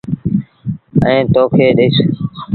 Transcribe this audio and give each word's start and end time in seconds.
ائيٚݩ 1.05 1.29
تو 1.33 1.41
کي 1.53 1.65
ڏئيس۔ 1.77 1.95